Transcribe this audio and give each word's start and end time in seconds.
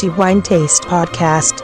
The 0.00 0.08
Wine 0.16 0.40
Taste 0.40 0.86
Podcast. 0.88 1.62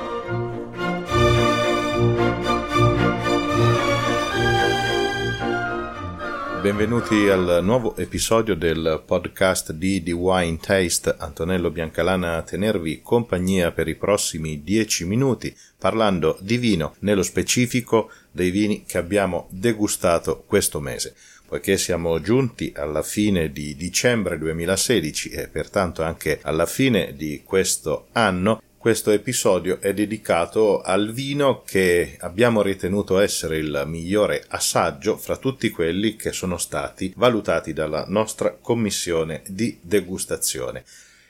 Benvenuti 6.60 7.28
al 7.28 7.60
nuovo 7.62 7.96
episodio 7.96 8.54
del 8.54 9.02
podcast 9.06 9.72
di 9.72 10.02
The 10.02 10.12
Wine 10.12 10.58
Taste. 10.58 11.16
Antonello 11.18 11.70
Biancalana 11.70 12.36
a 12.36 12.42
tenervi 12.42 13.00
compagnia 13.00 13.72
per 13.72 13.88
i 13.88 13.94
prossimi 13.94 14.62
dieci 14.62 15.06
minuti 15.06 15.56
parlando 15.78 16.36
di 16.42 16.58
vino, 16.58 16.94
nello 16.98 17.22
specifico 17.22 18.10
dei 18.30 18.50
vini 18.50 18.84
che 18.84 18.98
abbiamo 18.98 19.46
degustato 19.48 20.44
questo 20.46 20.78
mese 20.78 21.14
poiché 21.46 21.78
siamo 21.78 22.20
giunti 22.20 22.72
alla 22.74 23.02
fine 23.02 23.52
di 23.52 23.76
dicembre 23.76 24.38
2016 24.38 25.30
e 25.30 25.48
pertanto 25.48 26.02
anche 26.02 26.40
alla 26.42 26.66
fine 26.66 27.14
di 27.16 27.42
questo 27.44 28.08
anno, 28.12 28.62
questo 28.76 29.10
episodio 29.10 29.80
è 29.80 29.92
dedicato 29.94 30.80
al 30.80 31.12
vino 31.12 31.62
che 31.64 32.16
abbiamo 32.20 32.62
ritenuto 32.62 33.18
essere 33.18 33.58
il 33.58 33.84
migliore 33.86 34.44
assaggio 34.48 35.16
fra 35.16 35.36
tutti 35.36 35.70
quelli 35.70 36.14
che 36.14 36.32
sono 36.32 36.56
stati 36.56 37.12
valutati 37.16 37.72
dalla 37.72 38.04
nostra 38.06 38.56
commissione 38.60 39.42
di 39.46 39.78
degustazione. 39.80 40.84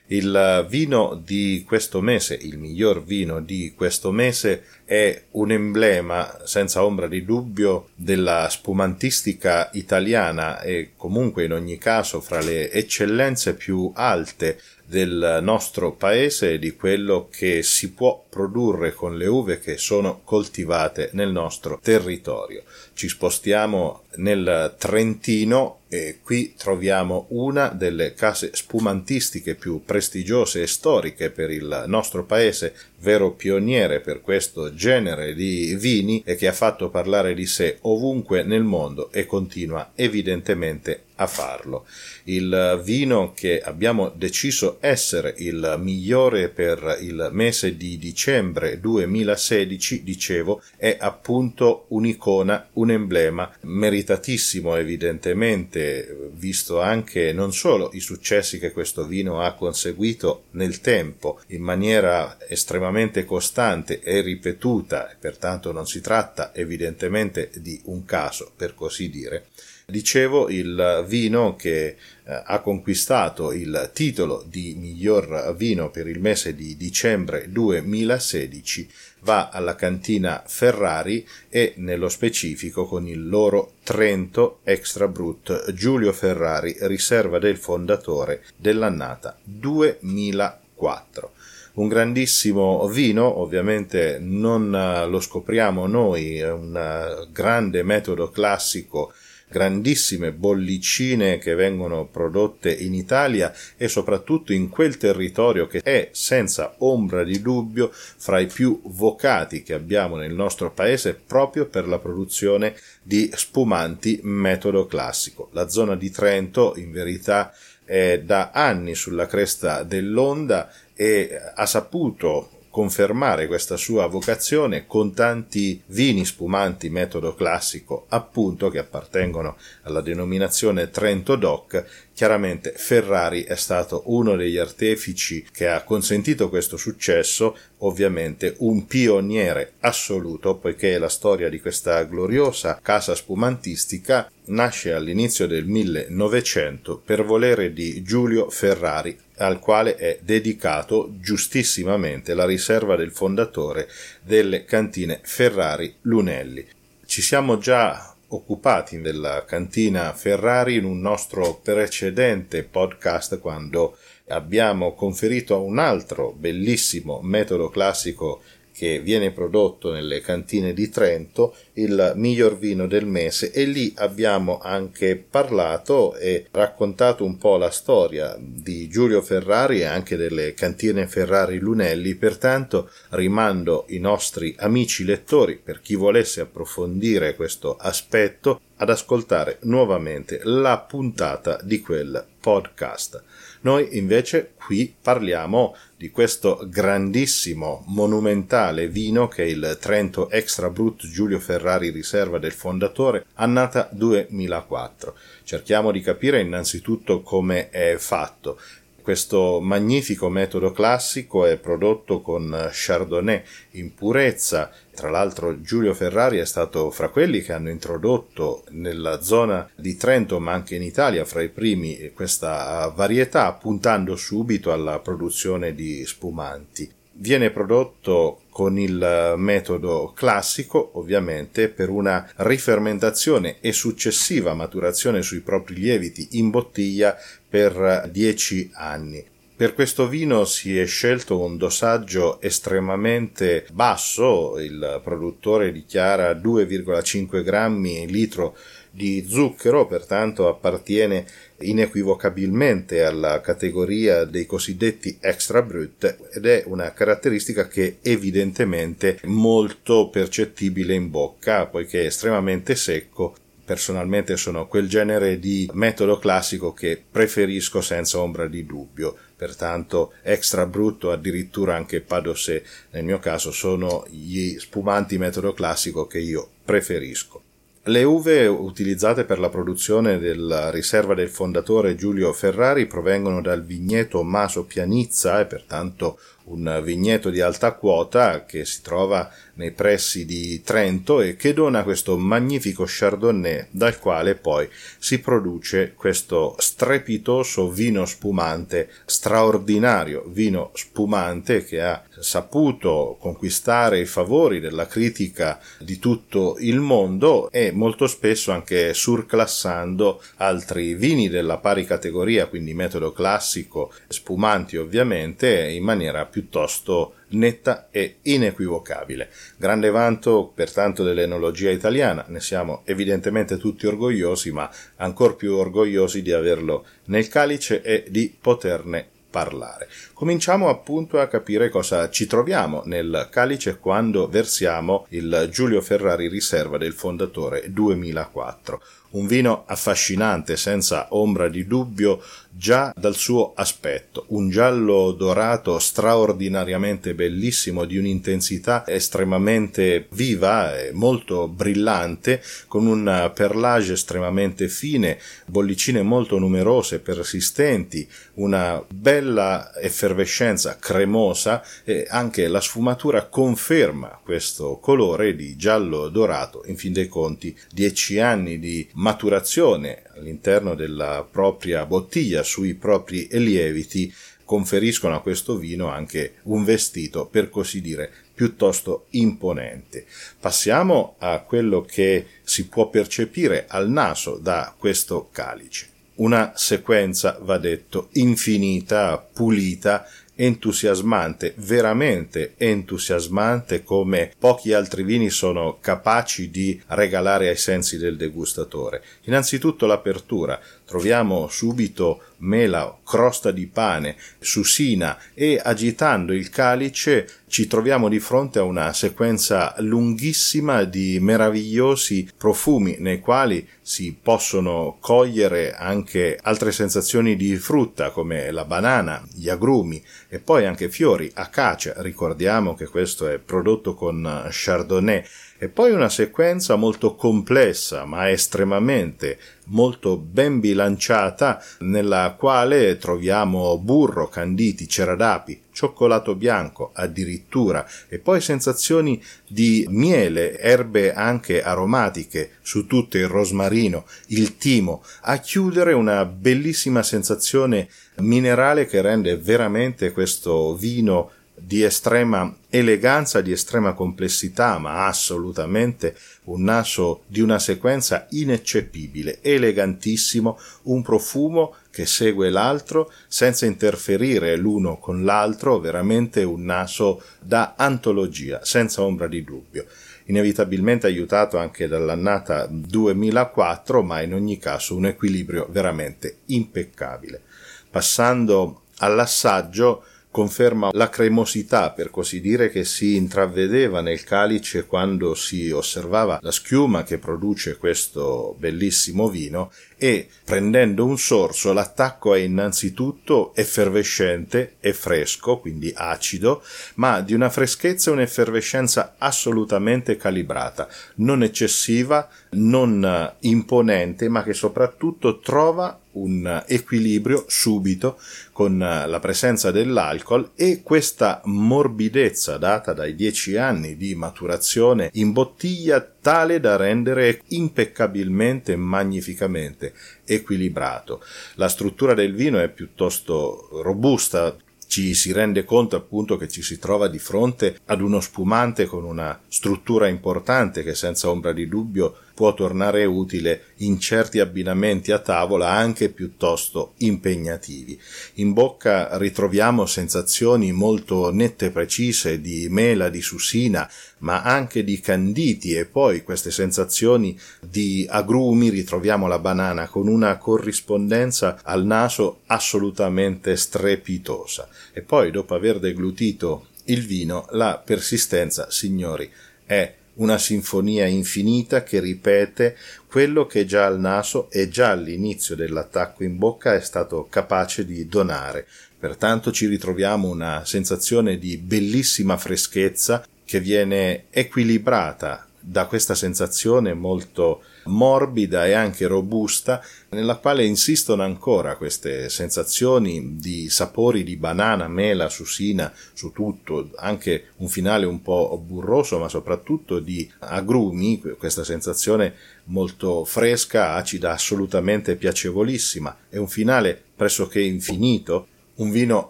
Il 0.08 0.66
vino 0.68 1.20
di 1.20 1.64
questo 1.66 2.00
mese, 2.00 2.38
il 2.40 2.58
miglior 2.58 3.02
vino 3.02 3.40
di 3.40 3.72
questo 3.74 4.12
mese, 4.12 4.62
è 4.84 5.20
un 5.32 5.50
emblema 5.50 6.42
senza 6.44 6.84
ombra 6.84 7.08
di 7.08 7.24
dubbio 7.24 7.88
della 7.96 8.48
spumantistica 8.48 9.68
italiana 9.72 10.60
e 10.60 10.90
comunque 10.96 11.44
in 11.44 11.52
ogni 11.52 11.76
caso 11.76 12.20
fra 12.20 12.40
le 12.40 12.70
eccellenze 12.70 13.54
più 13.54 13.90
alte 13.94 14.60
del 14.86 15.40
nostro 15.42 15.92
paese 15.92 16.52
e 16.52 16.58
di 16.58 16.76
quello 16.76 17.28
che 17.28 17.62
si 17.62 17.92
può 17.92 18.24
produrre 18.28 18.94
con 18.94 19.16
le 19.16 19.26
uve 19.26 19.58
che 19.58 19.78
sono 19.78 20.20
coltivate 20.22 21.10
nel 21.12 21.30
nostro 21.32 21.80
territorio. 21.82 22.62
Ci 22.94 23.08
spostiamo 23.08 24.04
nel 24.16 24.74
Trentino 24.78 25.80
e 25.88 26.18
qui 26.22 26.54
troviamo 26.56 27.26
una 27.30 27.68
delle 27.68 28.14
case 28.14 28.50
spumantistiche 28.52 29.54
più 29.54 29.82
prestigiose 29.84 30.62
e 30.62 30.66
storiche 30.66 31.30
per 31.30 31.50
il 31.50 31.84
nostro 31.86 32.24
paese, 32.24 32.74
vero 33.00 33.32
pioniere 33.32 34.00
per 34.00 34.20
questo 34.20 34.72
genere 34.74 35.34
di 35.34 35.74
vini 35.76 36.22
e 36.24 36.36
che 36.36 36.46
ha 36.46 36.52
fatto 36.52 36.90
parlare 36.90 37.34
di 37.34 37.46
sé 37.46 37.78
ovunque 37.82 38.42
nel 38.44 38.62
mondo 38.62 39.10
e 39.10 39.26
continua 39.26 39.92
evidentemente 39.94 41.05
a 41.16 41.26
farlo. 41.26 41.86
Il 42.24 42.80
vino 42.84 43.32
che 43.34 43.60
abbiamo 43.60 44.10
deciso 44.14 44.78
essere 44.80 45.34
il 45.38 45.76
migliore 45.78 46.48
per 46.48 46.98
il 47.00 47.28
mese 47.32 47.76
di 47.76 47.98
dicembre 47.98 48.80
2016, 48.80 50.02
dicevo, 50.02 50.62
è 50.76 50.96
appunto 50.98 51.86
un'icona, 51.88 52.68
un 52.74 52.90
emblema 52.90 53.50
meritatissimo 53.62 54.76
evidentemente, 54.76 56.30
visto 56.32 56.80
anche 56.80 57.32
non 57.32 57.52
solo 57.52 57.90
i 57.92 58.00
successi 58.00 58.58
che 58.58 58.72
questo 58.72 59.06
vino 59.06 59.40
ha 59.40 59.54
conseguito 59.54 60.44
nel 60.52 60.80
tempo 60.80 61.40
in 61.48 61.62
maniera 61.62 62.36
estremamente 62.48 63.24
costante 63.24 64.00
e 64.00 64.20
ripetuta, 64.20 65.14
pertanto 65.18 65.72
non 65.72 65.86
si 65.86 66.00
tratta 66.00 66.54
evidentemente 66.54 67.50
di 67.56 67.80
un 67.84 68.04
caso, 68.04 68.52
per 68.54 68.74
così 68.74 69.08
dire, 69.10 69.46
Dicevo, 69.88 70.50
il 70.50 71.04
vino 71.06 71.54
che 71.54 71.86
eh, 71.86 71.96
ha 72.24 72.58
conquistato 72.58 73.52
il 73.52 73.92
titolo 73.94 74.42
di 74.44 74.74
miglior 74.76 75.54
vino 75.56 75.90
per 75.90 76.08
il 76.08 76.18
mese 76.18 76.56
di 76.56 76.76
dicembre 76.76 77.46
2016 77.52 78.90
va 79.20 79.50
alla 79.50 79.76
cantina 79.76 80.42
Ferrari 80.44 81.24
e 81.48 81.74
nello 81.76 82.08
specifico 82.08 82.86
con 82.86 83.06
il 83.06 83.28
loro 83.28 83.74
Trento 83.84 84.58
Extra 84.64 85.06
Brut 85.06 85.70
Giulio 85.72 86.12
Ferrari, 86.12 86.76
riserva 86.80 87.38
del 87.38 87.56
fondatore 87.56 88.42
dell'annata 88.56 89.38
2004 89.40 91.30
un 91.74 91.86
grandissimo 91.88 92.88
vino, 92.88 93.38
ovviamente 93.38 94.18
non 94.18 94.70
lo 95.08 95.20
scopriamo 95.20 95.86
noi, 95.86 96.38
è 96.38 96.50
un 96.50 97.28
grande 97.30 97.82
metodo 97.82 98.30
classico 98.30 99.12
grandissime 99.48 100.32
bollicine 100.32 101.38
che 101.38 101.54
vengono 101.54 102.06
prodotte 102.06 102.72
in 102.72 102.94
Italia 102.94 103.52
e 103.76 103.88
soprattutto 103.88 104.52
in 104.52 104.68
quel 104.68 104.96
territorio 104.96 105.66
che 105.66 105.80
è 105.82 106.08
senza 106.12 106.74
ombra 106.78 107.22
di 107.22 107.40
dubbio 107.40 107.90
fra 107.92 108.40
i 108.40 108.46
più 108.46 108.80
vocati 108.84 109.62
che 109.62 109.74
abbiamo 109.74 110.16
nel 110.16 110.34
nostro 110.34 110.72
paese 110.72 111.14
proprio 111.14 111.66
per 111.66 111.86
la 111.86 111.98
produzione 111.98 112.74
di 113.02 113.30
spumanti 113.34 114.20
metodo 114.22 114.86
classico. 114.86 115.48
La 115.52 115.68
zona 115.68 115.94
di 115.94 116.10
Trento 116.10 116.74
in 116.76 116.90
verità 116.90 117.52
è 117.84 118.20
da 118.20 118.50
anni 118.52 118.96
sulla 118.96 119.26
cresta 119.26 119.84
dell'onda 119.84 120.72
e 120.94 121.40
ha 121.54 121.66
saputo 121.66 122.50
confermare 122.76 123.46
questa 123.46 123.78
sua 123.78 124.04
vocazione 124.06 124.86
con 124.86 125.14
tanti 125.14 125.80
vini 125.86 126.26
spumanti 126.26 126.90
metodo 126.90 127.34
classico, 127.34 128.04
appunto 128.10 128.68
che 128.68 128.76
appartengono 128.76 129.56
alla 129.84 130.02
denominazione 130.02 130.90
Trento 130.90 131.36
DOC. 131.36 131.84
Chiaramente 132.12 132.74
Ferrari 132.76 133.44
è 133.44 133.56
stato 133.56 134.02
uno 134.08 134.36
degli 134.36 134.58
artefici 134.58 135.46
che 135.50 135.68
ha 135.68 135.84
consentito 135.84 136.50
questo 136.50 136.76
successo, 136.76 137.56
ovviamente 137.78 138.56
un 138.58 138.84
pioniere 138.84 139.72
assoluto, 139.80 140.56
poiché 140.56 140.98
la 140.98 141.08
storia 141.08 141.48
di 141.48 141.58
questa 141.62 142.02
gloriosa 142.02 142.78
casa 142.82 143.14
spumantistica 143.14 144.30
nasce 144.48 144.92
all'inizio 144.92 145.46
del 145.46 145.64
1900 145.64 147.00
per 147.02 147.24
volere 147.24 147.72
di 147.72 148.02
Giulio 148.02 148.50
Ferrari, 148.50 149.18
al 149.36 149.58
quale 149.58 149.96
è 149.96 150.18
dedicato 150.22 151.12
giustissimamente 151.20 152.34
la 152.34 152.46
riserva 152.46 152.96
del 152.96 153.12
fondatore 153.12 153.88
delle 154.22 154.64
cantine 154.64 155.20
Ferrari 155.22 155.96
Lunelli. 156.02 156.66
Ci 157.04 157.22
siamo 157.22 157.58
già 157.58 158.14
occupati 158.28 159.00
della 159.00 159.44
cantina 159.44 160.12
Ferrari 160.12 160.76
in 160.76 160.84
un 160.84 161.00
nostro 161.00 161.60
precedente 161.62 162.64
podcast 162.64 163.38
quando 163.38 163.96
abbiamo 164.28 164.94
conferito 164.94 165.54
a 165.54 165.58
un 165.58 165.78
altro 165.78 166.32
bellissimo 166.32 167.20
metodo 167.22 167.68
classico 167.68 168.42
che 168.76 169.00
viene 169.00 169.30
prodotto 169.30 169.90
nelle 169.90 170.20
cantine 170.20 170.74
di 170.74 170.90
Trento, 170.90 171.56
il 171.74 172.12
miglior 172.16 172.58
vino 172.58 172.86
del 172.86 173.06
mese 173.06 173.50
e 173.50 173.64
lì 173.64 173.94
abbiamo 173.96 174.58
anche 174.58 175.16
parlato 175.16 176.14
e 176.14 176.46
raccontato 176.50 177.24
un 177.24 177.38
po' 177.38 177.56
la 177.56 177.70
storia 177.70 178.36
di 178.38 178.86
Giulio 178.88 179.22
Ferrari 179.22 179.80
e 179.80 179.84
anche 179.84 180.16
delle 180.16 180.52
cantine 180.52 181.06
Ferrari 181.06 181.58
Lunelli, 181.58 182.16
pertanto 182.16 182.90
rimando 183.10 183.86
i 183.88 183.98
nostri 183.98 184.54
amici 184.58 185.06
lettori 185.06 185.56
per 185.56 185.80
chi 185.80 185.94
volesse 185.94 186.42
approfondire 186.42 187.34
questo 187.34 187.76
aspetto 187.76 188.60
ad 188.76 188.90
ascoltare 188.90 189.56
nuovamente 189.62 190.40
la 190.42 190.78
puntata 190.78 191.58
di 191.62 191.80
quel 191.80 192.26
podcast. 192.38 193.22
Noi 193.62 193.96
invece 193.96 194.52
qui 194.54 194.94
parliamo 195.00 195.74
di 195.98 196.10
questo 196.10 196.66
grandissimo, 196.68 197.82
monumentale 197.86 198.86
vino 198.86 199.28
che 199.28 199.44
è 199.44 199.46
il 199.46 199.78
Trento 199.80 200.28
Extra 200.28 200.68
Brut 200.68 201.06
Giulio 201.08 201.38
Ferrari 201.38 201.88
riserva 201.88 202.38
del 202.38 202.52
fondatore, 202.52 203.24
annata 203.34 203.88
2004. 203.90 205.16
Cerchiamo 205.42 205.90
di 205.92 206.02
capire 206.02 206.40
innanzitutto 206.40 207.22
come 207.22 207.70
è 207.70 207.96
fatto. 207.96 208.60
Questo 209.06 209.60
magnifico 209.60 210.28
metodo 210.28 210.72
classico 210.72 211.46
è 211.46 211.58
prodotto 211.58 212.20
con 212.20 212.68
Chardonnay 212.72 213.40
in 213.74 213.94
purezza. 213.94 214.72
Tra 214.92 215.10
l'altro 215.10 215.60
Giulio 215.60 215.94
Ferrari 215.94 216.38
è 216.38 216.44
stato 216.44 216.90
fra 216.90 217.10
quelli 217.10 217.40
che 217.40 217.52
hanno 217.52 217.70
introdotto 217.70 218.64
nella 218.70 219.22
zona 219.22 219.70
di 219.76 219.96
Trento, 219.96 220.40
ma 220.40 220.50
anche 220.50 220.74
in 220.74 220.82
Italia, 220.82 221.24
fra 221.24 221.40
i 221.40 221.50
primi 221.50 222.10
questa 222.12 222.92
varietà, 222.96 223.52
puntando 223.52 224.16
subito 224.16 224.72
alla 224.72 224.98
produzione 224.98 225.72
di 225.72 226.04
spumanti. 226.04 226.92
Viene 227.12 227.50
prodotto 227.50 228.40
con 228.56 228.78
il 228.78 229.34
metodo 229.36 230.14
classico, 230.16 230.92
ovviamente, 230.94 231.68
per 231.68 231.90
una 231.90 232.26
rifermentazione 232.36 233.56
e 233.60 233.72
successiva 233.72 234.54
maturazione 234.54 235.20
sui 235.20 235.40
propri 235.40 235.74
lieviti 235.74 236.28
in 236.38 236.48
bottiglia 236.48 237.14
per 237.46 238.08
10 238.10 238.70
anni. 238.72 239.22
Per 239.54 239.74
questo 239.74 240.08
vino 240.08 240.46
si 240.46 240.78
è 240.78 240.86
scelto 240.86 241.38
un 241.38 241.58
dosaggio 241.58 242.40
estremamente 242.40 243.66
basso, 243.72 244.58
il 244.58 245.02
produttore 245.04 245.70
dichiara 245.70 246.32
2,5 246.32 247.42
grammi 247.42 248.10
litro 248.10 248.56
di 248.90 249.26
zucchero, 249.28 249.86
pertanto 249.86 250.48
appartiene 250.48 251.26
inequivocabilmente 251.60 253.02
alla 253.04 253.40
categoria 253.40 254.24
dei 254.24 254.46
cosiddetti 254.46 255.18
extra 255.20 255.62
brut 255.62 256.16
ed 256.32 256.46
è 256.46 256.64
una 256.66 256.92
caratteristica 256.92 257.66
che 257.68 257.98
evidentemente 258.02 259.16
è 259.16 259.26
molto 259.26 260.08
percettibile 260.10 260.94
in 260.94 261.10
bocca 261.10 261.66
poiché 261.66 262.02
è 262.02 262.06
estremamente 262.06 262.74
secco. 262.74 263.34
Personalmente 263.64 264.36
sono 264.36 264.68
quel 264.68 264.88
genere 264.88 265.40
di 265.40 265.68
metodo 265.72 266.20
classico 266.20 266.72
che 266.72 267.02
preferisco 267.10 267.80
senza 267.80 268.20
ombra 268.20 268.46
di 268.46 268.64
dubbio. 268.64 269.16
Pertanto 269.36 270.12
extra 270.22 270.66
brutto 270.66 271.10
addirittura 271.10 271.74
anche 271.74 272.00
padosè 272.00 272.62
nel 272.90 273.04
mio 273.04 273.18
caso 273.18 273.50
sono 273.50 274.06
gli 274.08 274.56
spumanti 274.58 275.18
metodo 275.18 275.52
classico 275.52 276.06
che 276.06 276.20
io 276.20 276.48
preferisco 276.64 277.42
le 277.86 278.02
uve 278.02 278.46
utilizzate 278.48 279.24
per 279.24 279.38
la 279.38 279.48
produzione 279.48 280.18
della 280.18 280.70
riserva 280.70 281.14
del 281.14 281.28
fondatore 281.28 281.94
Giulio 281.94 282.32
Ferrari 282.32 282.86
provengono 282.86 283.40
dal 283.40 283.64
vigneto 283.64 284.24
Maso 284.24 284.64
Pianizza 284.64 285.38
e 285.38 285.46
pertanto 285.46 286.18
un 286.46 286.80
vigneto 286.82 287.30
di 287.30 287.40
alta 287.40 287.72
quota 287.72 288.44
che 288.44 288.64
si 288.64 288.82
trova 288.82 289.30
nei 289.54 289.72
pressi 289.72 290.24
di 290.24 290.62
Trento 290.62 291.20
e 291.20 291.36
che 291.36 291.52
dona 291.52 291.82
questo 291.82 292.16
magnifico 292.18 292.84
Chardonnay 292.86 293.68
dal 293.70 293.98
quale 293.98 294.34
poi 294.34 294.68
si 294.98 295.18
produce 295.20 295.94
questo 295.94 296.54
strepitoso 296.58 297.70
vino 297.70 298.04
spumante, 298.04 298.90
straordinario 299.06 300.24
vino 300.28 300.70
spumante 300.74 301.64
che 301.64 301.80
ha 301.80 302.02
saputo 302.18 303.16
conquistare 303.18 304.00
i 304.00 304.06
favori 304.06 304.60
della 304.60 304.86
critica 304.86 305.60
di 305.78 305.98
tutto 305.98 306.56
il 306.60 306.80
mondo 306.80 307.50
e 307.50 307.72
molto 307.72 308.06
spesso 308.06 308.52
anche 308.52 308.94
surclassando 308.94 310.22
altri 310.36 310.94
vini 310.94 311.28
della 311.28 311.58
pari 311.58 311.84
categoria, 311.84 312.46
quindi 312.46 312.74
metodo 312.74 313.12
classico, 313.12 313.92
spumanti 314.08 314.76
ovviamente, 314.76 315.68
in 315.68 315.82
maniera 315.82 316.24
piuttosto 316.36 317.14
netta 317.28 317.88
e 317.90 318.16
inequivocabile. 318.20 319.30
Grande 319.56 319.88
vanto 319.88 320.52
pertanto 320.54 321.02
dell'enologia 321.02 321.70
italiana, 321.70 322.26
ne 322.28 322.40
siamo 322.40 322.82
evidentemente 322.84 323.56
tutti 323.56 323.86
orgogliosi, 323.86 324.52
ma 324.52 324.70
ancor 324.96 325.36
più 325.36 325.54
orgogliosi 325.54 326.20
di 326.20 326.32
averlo 326.32 326.84
nel 327.06 327.28
calice 327.28 327.80
e 327.80 328.04
di 328.10 328.36
poterne 328.38 329.08
parlare. 329.30 329.88
Cominciamo 330.12 330.68
appunto 330.68 331.20
a 331.20 331.26
capire 331.26 331.70
cosa 331.70 332.10
ci 332.10 332.26
troviamo 332.26 332.82
nel 332.84 333.28
calice 333.30 333.78
quando 333.78 334.28
versiamo 334.28 335.06
il 335.10 335.48
Giulio 335.50 335.80
Ferrari 335.80 336.28
Riserva 336.28 336.76
del 336.76 336.92
fondatore 336.92 337.64
2004. 337.72 338.82
Un 339.10 339.26
vino 339.26 339.64
affascinante, 339.66 340.56
senza 340.56 341.08
ombra 341.10 341.48
di 341.48 341.66
dubbio, 341.66 342.22
già 342.50 342.92
dal 342.96 343.14
suo 343.14 343.52
aspetto. 343.54 344.24
Un 344.28 344.48
giallo 344.48 345.12
dorato 345.12 345.78
straordinariamente 345.78 347.14
bellissimo, 347.14 347.84
di 347.84 347.98
un'intensità 347.98 348.86
estremamente 348.86 350.06
viva 350.10 350.78
e 350.78 350.90
molto 350.92 351.48
brillante, 351.48 352.42
con 352.66 352.86
un 352.86 353.30
perlage 353.34 353.92
estremamente 353.92 354.68
fine, 354.68 355.18
bollicine 355.46 356.02
molto 356.02 356.38
numerose, 356.38 357.00
persistenti, 357.00 358.08
una 358.34 358.82
bella 358.88 359.72
effervescenza 359.78 360.76
cremosa 360.78 361.62
e 361.84 362.06
anche 362.08 362.48
la 362.48 362.60
sfumatura 362.60 363.26
conferma 363.26 364.20
questo 364.22 364.78
colore 364.78 365.36
di 365.36 365.56
giallo 365.56 366.08
dorato. 366.08 366.62
In 366.66 366.76
fin 366.76 366.92
dei 366.92 367.08
conti, 367.08 367.56
dieci 367.70 368.18
anni 368.18 368.58
di 368.58 368.88
maturazione 368.96 370.02
all'interno 370.14 370.74
della 370.74 371.26
propria 371.28 371.84
bottiglia 371.86 372.42
sui 372.42 372.74
propri 372.74 373.28
lieviti 373.30 374.12
conferiscono 374.44 375.16
a 375.16 375.20
questo 375.20 375.56
vino 375.56 375.88
anche 375.88 376.36
un 376.44 376.64
vestito, 376.64 377.26
per 377.26 377.50
così 377.50 377.80
dire, 377.80 378.10
piuttosto 378.32 379.06
imponente. 379.10 380.06
Passiamo 380.38 381.16
a 381.18 381.40
quello 381.40 381.82
che 381.82 382.26
si 382.44 382.68
può 382.68 382.88
percepire 382.88 383.66
al 383.68 383.90
naso 383.90 384.36
da 384.36 384.72
questo 384.78 385.28
calice. 385.32 385.88
Una 386.16 386.52
sequenza, 386.54 387.38
va 387.42 387.58
detto, 387.58 388.08
infinita, 388.12 389.18
pulita 389.18 390.06
entusiasmante, 390.36 391.54
veramente 391.56 392.54
entusiasmante 392.56 393.82
come 393.82 394.32
pochi 394.38 394.72
altri 394.72 395.02
vini 395.02 395.30
sono 395.30 395.78
capaci 395.80 396.50
di 396.50 396.80
regalare 396.88 397.48
ai 397.48 397.56
sensi 397.56 397.96
del 397.96 398.16
degustatore. 398.16 399.02
Innanzitutto 399.22 399.86
l'apertura, 399.86 400.60
troviamo 400.86 401.48
subito 401.48 402.20
mela, 402.38 402.96
crosta 403.04 403.50
di 403.50 403.66
pane, 403.66 404.16
susina 404.38 405.18
e 405.34 405.60
agitando 405.62 406.32
il 406.32 406.48
calice 406.50 407.28
ci 407.48 407.66
troviamo 407.66 408.08
di 408.08 408.18
fronte 408.18 408.58
a 408.58 408.64
una 408.64 408.92
sequenza 408.92 409.74
lunghissima 409.78 410.84
di 410.84 411.18
meravigliosi 411.20 412.28
profumi 412.36 412.96
nei 412.98 413.20
quali 413.20 413.66
si 413.80 414.16
possono 414.20 414.96
cogliere 415.00 415.72
anche 415.72 416.38
altre 416.42 416.72
sensazioni 416.72 417.36
di 417.36 417.56
frutta 417.56 418.10
come 418.10 418.50
la 418.50 418.64
banana, 418.64 419.22
gli 419.32 419.48
agrumi 419.48 420.02
e 420.28 420.38
poi 420.38 420.66
anche 420.66 420.88
fiori, 420.88 421.30
acacia, 421.34 421.94
ricordiamo 421.98 422.74
che 422.74 422.86
questo 422.86 423.28
è 423.28 423.38
prodotto 423.38 423.94
con 423.94 424.48
Chardonnay 424.50 425.22
e 425.58 425.68
poi 425.68 425.92
una 425.92 426.08
sequenza 426.08 426.76
molto 426.76 427.14
complessa 427.14 428.04
ma 428.04 428.30
estremamente 428.30 429.38
molto 429.66 430.16
ben 430.16 430.60
bilanciata 430.60 431.62
nella 431.80 432.34
quale 432.38 432.98
troviamo 432.98 433.78
burro, 433.78 434.28
canditi, 434.28 434.88
ceradapi, 434.88 435.62
cioccolato 435.72 436.34
bianco 436.34 436.90
addirittura. 436.94 437.86
E 438.08 438.18
poi 438.18 438.40
sensazioni 438.40 439.22
di 439.46 439.86
miele, 439.88 440.58
erbe 440.58 441.12
anche 441.12 441.62
aromatiche 441.62 442.52
su 442.62 442.86
tutto 442.86 443.16
il 443.16 443.28
rosmarino, 443.28 444.04
il 444.28 444.56
timo, 444.56 445.02
a 445.22 445.38
chiudere 445.38 445.92
una 445.92 446.24
bellissima 446.24 447.02
sensazione 447.02 447.88
minerale 448.18 448.86
che 448.86 449.00
rende 449.00 449.36
veramente 449.36 450.12
questo 450.12 450.74
vino 450.76 451.30
di 451.58 451.82
estrema 451.82 452.54
eleganza, 452.68 453.40
di 453.40 453.50
estrema 453.50 453.94
complessità, 453.94 454.78
ma 454.78 455.06
assolutamente 455.06 456.14
un 456.44 456.62
naso 456.62 457.22
di 457.26 457.40
una 457.40 457.58
sequenza 457.58 458.26
ineccepibile, 458.30 459.38
elegantissimo, 459.40 460.58
un 460.82 461.02
profumo 461.02 461.74
che 461.90 462.04
segue 462.04 462.50
l'altro 462.50 463.10
senza 463.26 463.64
interferire 463.64 464.54
l'uno 464.56 464.98
con 464.98 465.24
l'altro, 465.24 465.80
veramente 465.80 466.42
un 466.42 466.62
naso 466.64 467.22
da 467.40 467.74
antologia, 467.76 468.60
senza 468.62 469.02
ombra 469.02 469.26
di 469.26 469.42
dubbio. 469.42 469.86
Inevitabilmente 470.26 471.06
aiutato 471.06 471.56
anche 471.56 471.88
dall'annata 471.88 472.66
2004, 472.68 474.02
ma 474.02 474.20
in 474.20 474.34
ogni 474.34 474.58
caso 474.58 474.94
un 474.94 475.06
equilibrio 475.06 475.66
veramente 475.70 476.38
impeccabile. 476.46 477.42
Passando 477.90 478.82
all'assaggio, 478.98 480.04
conferma 480.36 480.90
la 480.92 481.08
cremosità, 481.08 481.92
per 481.92 482.10
così 482.10 482.42
dire, 482.42 482.68
che 482.68 482.84
si 482.84 483.16
intravedeva 483.16 484.02
nel 484.02 484.22
calice 484.22 484.84
quando 484.84 485.34
si 485.34 485.70
osservava 485.70 486.40
la 486.42 486.50
schiuma 486.50 487.04
che 487.04 487.16
produce 487.16 487.78
questo 487.78 488.54
bellissimo 488.58 489.30
vino 489.30 489.72
e 489.96 490.28
prendendo 490.44 491.06
un 491.06 491.16
sorso 491.16 491.72
l'attacco 491.72 492.34
è 492.34 492.40
innanzitutto 492.40 493.54
effervescente 493.54 494.74
e 494.78 494.92
fresco, 494.92 495.58
quindi 495.58 495.90
acido, 495.94 496.62
ma 496.96 497.22
di 497.22 497.32
una 497.32 497.48
freschezza 497.48 498.10
e 498.10 498.12
un'effervescenza 498.12 499.14
assolutamente 499.16 500.16
calibrata, 500.16 500.86
non 501.14 501.42
eccessiva, 501.44 502.28
non 502.50 503.32
imponente, 503.40 504.28
ma 504.28 504.42
che 504.42 504.52
soprattutto 504.52 505.38
trova 505.38 505.98
un 506.16 506.64
equilibrio 506.66 507.44
subito 507.48 508.18
con 508.52 508.78
la 508.78 509.18
presenza 509.20 509.70
dell'alcol 509.70 510.50
e 510.54 510.82
questa 510.82 511.40
morbidezza 511.44 512.56
data 512.56 512.92
dai 512.92 513.14
dieci 513.14 513.56
anni 513.56 513.96
di 513.96 514.14
maturazione 514.14 515.10
in 515.14 515.32
bottiglia 515.32 516.00
tale 516.00 516.60
da 516.60 516.76
rendere 516.76 517.42
impeccabilmente 517.48 518.72
e 518.72 518.76
magnificamente 518.76 519.94
equilibrato. 520.24 521.22
La 521.54 521.68
struttura 521.68 522.14
del 522.14 522.34
vino 522.34 522.58
è 522.58 522.68
piuttosto 522.68 523.68
robusta, 523.82 524.56
ci 524.88 525.14
si 525.14 525.32
rende 525.32 525.64
conto 525.64 525.96
appunto 525.96 526.36
che 526.36 526.48
ci 526.48 526.62
si 526.62 526.78
trova 526.78 527.08
di 527.08 527.18
fronte 527.18 527.78
ad 527.86 528.00
uno 528.00 528.20
spumante 528.20 528.86
con 528.86 529.04
una 529.04 529.38
struttura 529.48 530.06
importante 530.06 530.82
che 530.82 530.94
senza 530.94 531.28
ombra 531.28 531.52
di 531.52 531.68
dubbio 531.68 532.16
può 532.36 532.52
tornare 532.52 533.06
utile 533.06 533.62
in 533.76 533.98
certi 533.98 534.40
abbinamenti 534.40 535.10
a 535.10 535.18
tavola 535.18 535.70
anche 535.70 536.10
piuttosto 536.10 536.92
impegnativi. 536.98 537.98
In 538.34 538.52
bocca 538.52 539.16
ritroviamo 539.16 539.86
sensazioni 539.86 540.70
molto 540.70 541.32
nette 541.32 541.66
e 541.66 541.70
precise 541.70 542.42
di 542.42 542.68
mela, 542.68 543.08
di 543.08 543.22
susina, 543.22 543.90
ma 544.18 544.42
anche 544.42 544.84
di 544.84 545.00
canditi 545.00 545.72
e 545.72 545.86
poi 545.86 546.22
queste 546.22 546.50
sensazioni 546.50 547.38
di 547.58 548.06
agrumi 548.06 548.68
ritroviamo 548.68 549.26
la 549.26 549.38
banana 549.38 549.88
con 549.88 550.06
una 550.06 550.36
corrispondenza 550.36 551.60
al 551.64 551.86
naso 551.86 552.40
assolutamente 552.48 553.56
strepitosa 553.56 554.68
e 554.92 555.00
poi 555.00 555.30
dopo 555.30 555.54
aver 555.54 555.78
deglutito 555.78 556.66
il 556.84 557.06
vino 557.06 557.46
la 557.52 557.80
persistenza 557.82 558.70
signori 558.70 559.30
è 559.64 559.94
una 560.16 560.38
sinfonia 560.38 561.06
infinita 561.06 561.82
che 561.82 562.00
ripete 562.00 562.76
quello 563.06 563.46
che 563.46 563.64
già 563.64 563.86
al 563.86 563.98
naso 563.98 564.50
e 564.50 564.68
già 564.68 564.90
all'inizio 564.90 565.54
dell'attacco 565.54 566.22
in 566.22 566.38
bocca 566.38 566.74
è 566.74 566.80
stato 566.80 567.26
capace 567.28 567.84
di 567.84 568.06
donare. 568.06 568.66
Pertanto 568.98 569.52
ci 569.52 569.66
ritroviamo 569.66 570.28
una 570.28 570.64
sensazione 570.64 571.38
di 571.38 571.58
bellissima 571.58 572.36
freschezza 572.36 573.24
che 573.44 573.60
viene 573.60 574.24
equilibrata 574.30 575.46
da 575.60 575.86
questa 575.86 576.14
sensazione 576.14 576.94
molto 576.94 577.62
morbida 577.86 578.66
e 578.66 578.72
anche 578.72 579.06
robusta, 579.06 579.82
nella 580.10 580.36
quale 580.36 580.64
insistono 580.64 581.22
ancora 581.22 581.76
queste 581.76 582.28
sensazioni 582.28 583.36
di 583.36 583.68
sapori 583.68 584.24
di 584.24 584.36
banana, 584.36 584.88
mela, 584.88 585.28
susina, 585.28 585.92
su 586.12 586.32
tutto, 586.32 586.90
anche 586.96 587.48
un 587.56 587.68
finale 587.68 588.06
un 588.06 588.22
po' 588.22 588.62
burroso, 588.64 589.18
ma 589.18 589.28
soprattutto 589.28 589.98
di 589.98 590.30
agrumi, 590.40 591.20
questa 591.38 591.64
sensazione 591.64 592.34
molto 592.64 593.24
fresca, 593.24 593.94
acida, 593.94 594.32
assolutamente 594.32 595.16
piacevolissima, 595.16 596.16
e 596.28 596.38
un 596.38 596.48
finale 596.48 597.00
pressoché 597.14 597.60
infinito, 597.60 598.48
un 598.76 598.90
vino 598.90 599.28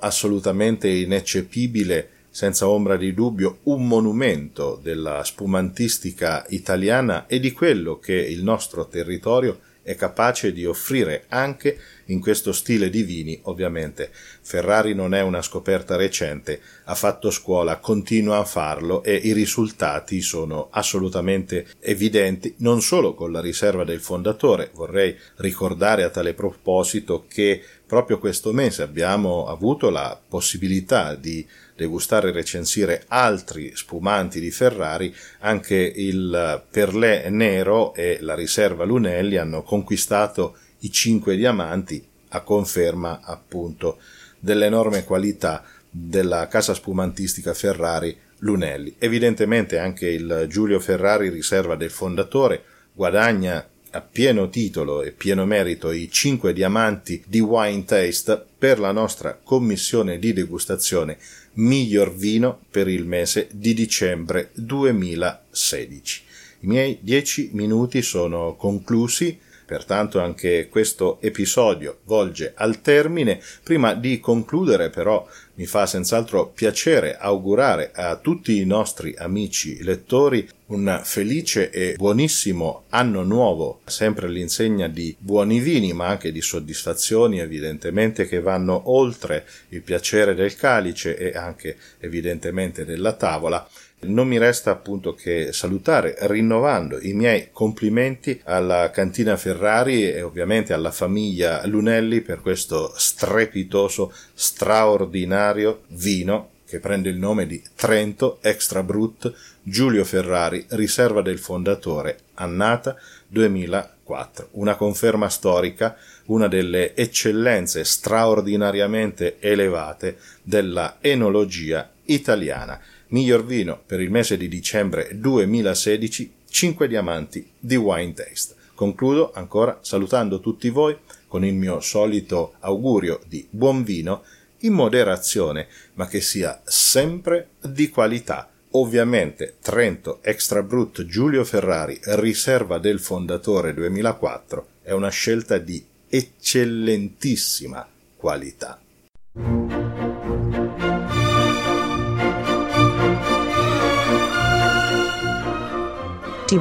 assolutamente 0.01 0.89
ineccepibile 0.89 2.11
senza 2.37 2.69
ombra 2.69 2.99
di 2.99 3.15
dubbio 3.15 3.61
un 3.63 3.87
monumento 3.87 4.79
della 4.83 5.25
spumantistica 5.25 6.45
italiana 6.51 7.25
e 7.27 7.41
di 7.41 7.51
quello 7.51 7.99
che 7.99 8.13
il 8.13 8.43
nostro 8.43 8.89
territorio 8.89 9.61
è 9.81 9.95
capace 9.95 10.53
di 10.53 10.67
offrire 10.67 11.25
anche 11.29 11.79
in 12.07 12.21
questo 12.21 12.53
stile 12.53 12.91
di 12.91 13.05
vini, 13.05 13.39
ovviamente. 13.45 14.11
Ferrari 14.13 14.95
non 14.95 15.15
è 15.15 15.23
una 15.23 15.41
scoperta 15.41 15.97
recente, 15.97 16.61
ha 16.85 16.95
fatto 16.95 17.31
scuola, 17.31 17.79
continua 17.79 18.37
a 18.37 18.45
farlo 18.45 19.03
e 19.03 19.15
i 19.15 19.33
risultati 19.33 20.21
sono 20.21 20.69
assolutamente 20.73 21.69
evidenti, 21.81 22.55
non 22.59 22.83
solo 22.83 23.15
con 23.15 23.33
la 23.33 23.41
riserva 23.41 23.85
del 23.85 24.01
fondatore. 24.01 24.73
Vorrei 24.75 25.17
ricordare 25.37 26.03
a 26.03 26.11
tale 26.11 26.35
proposito 26.35 27.25
che 27.27 27.63
proprio 27.87 28.19
questo 28.19 28.53
mese 28.53 28.83
abbiamo 28.83 29.47
avuto 29.47 29.89
la 29.89 30.21
possibilità 30.29 31.15
di 31.15 31.47
degustare 31.77 32.31
e 32.31 32.33
recensire 32.33 33.05
altri 33.09 33.73
spumanti 33.77 34.41
di 34.41 34.51
Ferrari, 34.51 35.15
anche 35.41 35.77
il 35.77 36.65
Perlè 36.71 37.29
Nero 37.29 37.95
e 37.95 38.19
la 38.21 38.35
riserva 38.35 38.85
Lunelli 38.85 39.37
hanno 39.37 39.63
conquistato 39.63 40.57
i 40.81 40.91
cinque 40.91 41.37
diamanti 41.37 42.05
a 42.31 42.41
conferma 42.41 43.21
appunto 43.23 43.99
dell'enorme 44.39 45.05
qualità 45.05 45.63
della 45.89 46.49
casa 46.49 46.75
spumantistica 46.75 47.55
Ferrari 47.55 48.17
Lunelli. 48.39 48.97
Evidentemente 48.99 49.79
anche 49.79 50.09
il 50.09 50.47
Giulio 50.49 50.81
Ferrari, 50.81 51.29
riserva 51.29 51.77
del 51.77 51.91
fondatore, 51.91 52.63
guadagna 52.93 53.67
a 53.97 54.03
pieno 54.03 54.51
titolo 54.51 55.03
e 55.03 55.11
pieno 55.11 55.47
merito 55.47 55.91
i 55.91 56.11
5 56.11 56.53
diamanti 56.53 57.25
di 57.27 57.41
Wine 57.41 57.85
Taste 57.85 58.45
per 58.59 58.79
la 58.79 58.93
nostra 58.93 59.39
commissione 59.43 60.19
di 60.19 60.35
degustazione 60.35 61.17
miglior 61.55 62.15
vino 62.15 62.61
per 62.71 62.89
il 62.89 63.07
mese 63.07 63.49
di 63.51 63.73
dicembre 63.73 64.51
2016. 64.53 66.23
I 66.61 66.67
miei 66.67 66.99
10 67.01 67.51
minuti 67.53 68.03
sono 68.03 68.55
conclusi. 68.57 69.41
Pertanto 69.67 70.21
anche 70.21 70.69
questo 70.69 71.19
episodio 71.21 71.99
volge 72.05 72.53
al 72.55 72.81
termine. 72.83 73.41
Prima 73.65 73.95
di 73.95 74.21
concludere 74.21 74.91
però 74.91 75.27
mi 75.57 75.65
fa 75.67 75.87
senz'altro 75.87 76.49
piacere 76.49 77.17
augurare 77.17 77.91
a 77.95 78.17
tutti 78.17 78.61
i 78.61 78.67
nostri 78.67 79.15
amici 79.17 79.83
lettori 79.83 80.47
un 80.67 81.01
felice 81.03 81.71
e 81.71 81.95
buonissimo 81.97 82.85
anno 82.91 83.23
nuovo, 83.23 83.81
sempre 83.85 84.27
all'insegna 84.27 84.89
di 84.89 85.15
buoni 85.19 85.61
vini, 85.61 85.93
ma 85.93 86.09
anche 86.09 86.33
di 86.33 86.43
soddisfazioni 86.43 87.39
evidentemente 87.39 88.27
che 88.27 88.41
vanno 88.41 88.91
oltre 88.91 89.47
il 89.71 89.83
piacere 89.83 90.35
del 90.35 90.57
calice 90.57 91.17
e 91.17 91.37
anche 91.37 91.77
evidentemente 92.01 92.85
della 92.85 93.13
tavola. 93.13 93.67
Non 93.99 94.29
mi 94.29 94.39
resta 94.39 94.73
appunto 94.73 95.15
che 95.15 95.53
salutare 95.53 96.17
rinnovando 96.21 97.01
i 97.01 97.15
miei 97.15 97.49
complimenti 97.51 98.41
alla 98.45 98.91
cantina 98.91 99.37
Ferrari 99.39 100.11
e 100.11 100.21
ovviamente 100.21 100.75
alla 100.75 100.91
famiglia 100.91 101.67
Lunelli 101.67 102.21
per 102.21 102.41
questo 102.41 102.93
strepitoso, 102.95 104.13
straordinario 104.35 105.46
vino 105.89 106.51
che 106.67 106.81
prende 106.81 107.09
il 107.09 107.17
nome 107.17 107.47
di 107.47 107.63
Trento 107.75 108.39
Extra 108.43 108.83
Brut 108.83 109.33
Giulio 109.63 110.05
Ferrari, 110.05 110.65
riserva 110.71 111.23
del 111.23 111.39
fondatore, 111.39 112.19
annata 112.35 112.97
2004. 113.29 114.49
Una 114.53 114.75
conferma 114.75 115.29
storica, 115.29 115.97
una 116.27 116.49
delle 116.49 116.95
eccellenze 116.97 117.85
straordinariamente 117.85 119.37
elevate 119.41 120.19
della 120.43 120.97
enologia 121.01 121.91
italiana 122.07 122.81
miglior 123.09 123.45
vino 123.45 123.81
per 123.85 124.01
il 124.01 124.11
mese 124.11 124.37
di 124.37 124.49
dicembre 124.49 125.11
2016, 125.13 126.33
5 126.49 126.89
diamanti 126.89 127.49
di 127.59 127.77
Wine 127.77 128.13
Taste. 128.15 128.55
Concludo 128.75 129.33
ancora 129.33 129.79
salutando 129.83 130.41
tutti 130.41 130.69
voi 130.71 130.97
con 131.29 131.45
il 131.45 131.55
mio 131.55 131.81
solito 131.81 132.55
augurio 132.61 133.21
di 133.27 133.47
buon 133.49 133.85
vino 133.85 134.23
in 134.67 134.75
moderazione, 134.75 135.69
ma 135.95 136.07
che 136.07 136.21
sia 136.21 136.61
sempre 136.65 137.51
di 137.61 137.89
qualità. 137.89 138.51
Ovviamente 138.73 139.57
Trento 139.63 140.19
Extra 140.23 140.63
Brut 140.63 141.07
Giulio 141.07 141.45
Ferrari, 141.45 141.99
riserva 142.03 142.79
del 142.79 143.01
fondatore 143.01 143.73
2004, 143.73 144.67
è 144.83 144.93
una 144.93 145.09
scelta 145.09 145.57
di 145.59 145.85
eccellentissima 146.09 147.89
qualità. 148.17 148.81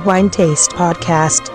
Wine 0.04 0.30
Taste 0.30 0.76
Podcast. 0.76 1.55